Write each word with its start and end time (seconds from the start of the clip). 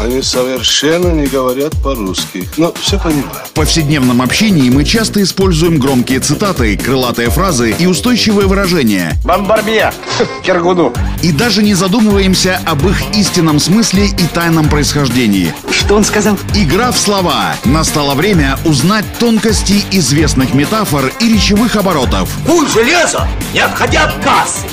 Они 0.00 0.22
совершенно 0.22 1.08
не 1.08 1.26
говорят 1.26 1.74
по-русски. 1.82 2.48
Но 2.56 2.72
все 2.80 2.98
понимаю. 2.98 3.44
В 3.44 3.50
повседневном 3.50 4.22
общении 4.22 4.70
мы 4.70 4.84
часто 4.84 5.22
используем 5.22 5.78
громкие 5.78 6.20
цитаты, 6.20 6.74
крылатые 6.78 7.28
фразы 7.28 7.74
и 7.78 7.84
устойчивые 7.84 8.48
выражения. 8.48 9.12
Бомбарбье! 9.26 9.92
Кергуну! 10.42 10.94
И 11.22 11.32
даже 11.32 11.62
не 11.62 11.74
задумываемся 11.74 12.60
об 12.64 12.88
их 12.88 13.14
истинном 13.14 13.60
смысле 13.60 14.06
и 14.06 14.26
тайном 14.32 14.70
происхождении. 14.70 15.52
Что 15.70 15.96
он 15.96 16.04
сказал? 16.04 16.38
Игра 16.54 16.92
в 16.92 16.98
слова. 16.98 17.54
Настало 17.66 18.14
время 18.14 18.58
узнать 18.64 19.04
тонкости 19.18 19.84
известных 19.90 20.54
метафор 20.54 21.12
и 21.20 21.30
речевых 21.30 21.76
оборотов. 21.76 22.30
Куль 22.46 22.66
железо, 22.68 23.28
не 23.52 23.60
отходя 23.60 24.04
от 24.04 24.24
кассы. 24.24 24.64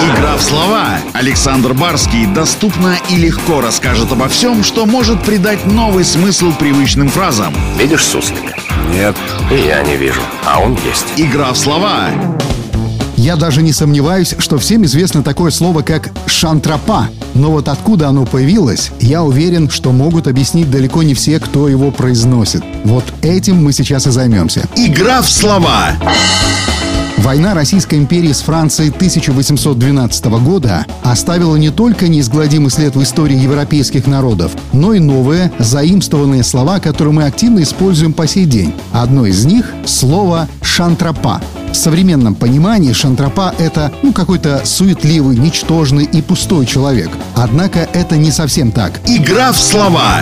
Игра 0.00 0.36
в 0.36 0.42
слова. 0.42 0.98
Александр 1.12 1.74
Барский 1.74 2.26
доступно 2.26 2.96
и 3.10 3.16
легко 3.16 3.60
расскажет 3.60 4.12
обо 4.12 4.28
всем, 4.28 4.62
что 4.64 4.86
может 4.86 5.22
придать 5.22 5.66
новый 5.66 6.04
смысл 6.04 6.52
привычным 6.52 7.08
фразам. 7.08 7.54
Видишь 7.78 8.04
суслика? 8.04 8.54
Нет. 8.90 9.16
И 9.50 9.66
я 9.66 9.82
не 9.82 9.96
вижу, 9.96 10.20
а 10.46 10.60
он 10.60 10.78
есть. 10.86 11.06
Игра 11.16 11.52
в 11.52 11.58
слова. 11.58 12.10
Я 13.16 13.36
даже 13.36 13.62
не 13.62 13.72
сомневаюсь, 13.72 14.34
что 14.38 14.58
всем 14.58 14.84
известно 14.84 15.22
такое 15.22 15.50
слово, 15.50 15.82
как 15.82 16.10
«шантропа». 16.26 17.08
Но 17.34 17.50
вот 17.50 17.68
откуда 17.68 18.08
оно 18.08 18.26
появилось, 18.26 18.90
я 19.00 19.22
уверен, 19.22 19.70
что 19.70 19.92
могут 19.92 20.26
объяснить 20.26 20.70
далеко 20.70 21.02
не 21.02 21.14
все, 21.14 21.40
кто 21.40 21.68
его 21.68 21.90
произносит. 21.90 22.62
Вот 22.84 23.04
этим 23.22 23.62
мы 23.62 23.72
сейчас 23.72 24.06
и 24.06 24.10
займемся. 24.10 24.68
Игра 24.76 25.22
в 25.22 25.30
слова. 25.30 25.92
Война 27.24 27.54
Российской 27.54 27.94
империи 27.94 28.32
с 28.32 28.42
Францией 28.42 28.90
1812 28.90 30.26
года 30.44 30.84
оставила 31.02 31.56
не 31.56 31.70
только 31.70 32.06
неизгладимый 32.06 32.70
след 32.70 32.94
в 32.94 33.02
истории 33.02 33.38
европейских 33.38 34.06
народов, 34.06 34.52
но 34.74 34.92
и 34.92 34.98
новые, 34.98 35.50
заимствованные 35.58 36.44
слова, 36.44 36.80
которые 36.80 37.14
мы 37.14 37.24
активно 37.24 37.62
используем 37.62 38.12
по 38.12 38.26
сей 38.26 38.44
день. 38.44 38.74
Одно 38.92 39.24
из 39.24 39.46
них— 39.46 39.72
слово 39.86 40.48
«шантропа». 40.60 41.40
В 41.72 41.74
современном 41.74 42.34
понимании 42.34 42.92
шантропа— 42.92 43.54
это 43.58 43.90
ну, 44.02 44.12
какой-то 44.12 44.60
суетливый, 44.62 45.38
ничтожный 45.38 46.04
и 46.04 46.20
пустой 46.20 46.66
человек. 46.66 47.08
Однако 47.34 47.88
это 47.94 48.18
не 48.18 48.32
совсем 48.32 48.70
так. 48.70 49.00
Игра 49.06 49.50
в 49.50 49.56
слова. 49.56 50.20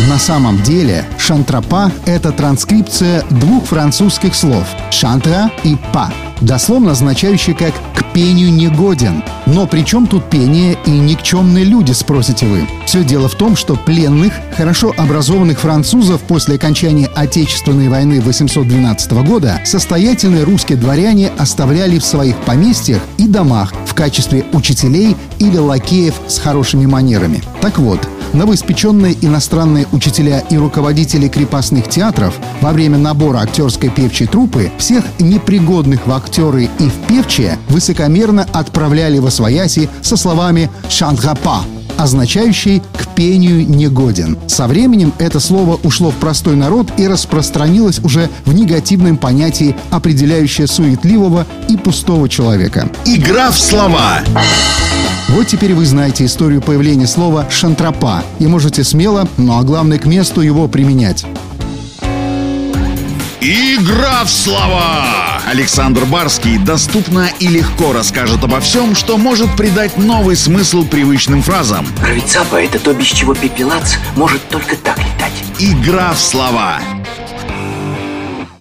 На 0.00 0.18
самом 0.18 0.60
деле 0.60 1.06
шантропа— 1.18 1.90
это 2.04 2.32
транскрипция 2.32 3.22
двух 3.30 3.66
французских 3.66 4.34
слов 4.34 4.66
«шантра» 4.90 5.52
и 5.62 5.76
«па», 5.92 6.12
дословно 6.40 6.92
означающие 6.92 7.54
как 7.54 7.72
«к 7.94 8.12
пению 8.12 8.52
негоден». 8.52 9.22
Но 9.46 9.68
при 9.68 9.82
чем 9.82 10.08
тут 10.08 10.28
пение 10.28 10.76
и 10.84 10.90
никчемные 10.90 11.64
люди, 11.64 11.92
спросите 11.92 12.44
вы? 12.46 12.66
Все 12.86 13.04
дело 13.04 13.28
в 13.28 13.36
том, 13.36 13.54
что 13.54 13.76
пленных, 13.76 14.32
хорошо 14.56 14.92
образованных 14.96 15.60
французов 15.60 16.20
после 16.22 16.56
окончания 16.56 17.08
Отечественной 17.14 17.88
войны 17.88 18.20
812 18.20 19.12
года 19.24 19.60
состоятельные 19.64 20.42
русские 20.42 20.76
дворяне 20.76 21.30
оставляли 21.38 21.98
в 22.00 22.04
своих 22.04 22.36
поместьях 22.38 23.00
и 23.16 23.28
домах 23.28 23.72
в 23.86 23.94
качестве 23.94 24.44
учителей 24.52 25.16
или 25.38 25.56
лакеев 25.56 26.14
с 26.26 26.38
хорошими 26.38 26.86
манерами. 26.86 27.42
Так 27.60 27.78
вот, 27.78 28.00
новоиспеченные 28.34 29.16
иностранные 29.22 29.86
учителя 29.92 30.40
и 30.50 30.56
руководители 30.56 31.28
крепостных 31.28 31.88
театров 31.88 32.34
во 32.60 32.72
время 32.72 32.98
набора 32.98 33.38
актерской 33.38 33.88
певчей 33.88 34.26
труппы 34.26 34.70
всех 34.78 35.04
непригодных 35.18 36.06
в 36.06 36.12
актеры 36.12 36.68
и 36.78 36.88
в 36.88 36.94
певчие 37.06 37.58
высокомерно 37.68 38.46
отправляли 38.52 39.18
во 39.18 39.30
свояси 39.30 39.88
со 40.02 40.16
словами 40.16 40.70
«шандрапа», 40.88 41.60
означающий 41.96 42.82
«к 42.96 43.06
пению 43.14 43.68
негоден». 43.68 44.36
Со 44.46 44.66
временем 44.66 45.12
это 45.18 45.40
слово 45.40 45.78
ушло 45.82 46.10
в 46.10 46.16
простой 46.16 46.56
народ 46.56 46.88
и 46.96 47.06
распространилось 47.06 48.00
уже 48.00 48.28
в 48.44 48.54
негативном 48.54 49.16
понятии, 49.16 49.76
определяющее 49.90 50.66
суетливого 50.66 51.46
и 51.68 51.76
пустого 51.76 52.28
человека. 52.28 52.90
Игра 53.04 53.50
в 53.50 53.58
слова. 53.58 54.20
Вот 55.34 55.48
теперь 55.48 55.74
вы 55.74 55.84
знаете 55.84 56.24
историю 56.26 56.62
появления 56.62 57.08
слова 57.08 57.50
«шантропа» 57.50 58.22
и 58.38 58.46
можете 58.46 58.84
смело, 58.84 59.26
ну 59.36 59.58
а 59.58 59.64
главное 59.64 59.98
к 59.98 60.04
месту 60.04 60.42
его 60.42 60.68
применять. 60.68 61.26
Игра 63.40 64.22
в 64.24 64.30
слова. 64.30 65.42
Александр 65.44 66.04
Барский 66.04 66.56
доступно 66.56 67.28
и 67.40 67.48
легко 67.48 67.92
расскажет 67.92 68.44
обо 68.44 68.60
всем, 68.60 68.94
что 68.94 69.18
может 69.18 69.54
придать 69.56 69.96
новый 69.96 70.36
смысл 70.36 70.84
привычным 70.84 71.42
фразам. 71.42 71.84
Рыцапа— 72.00 72.54
это 72.64 72.78
то, 72.78 72.94
без 72.94 73.06
чего 73.06 73.34
пепелац 73.34 73.94
может 74.14 74.48
только 74.48 74.76
так 74.76 74.98
летать. 74.98 75.32
Игра 75.58 76.12
в 76.12 76.20
слова. 76.20 76.78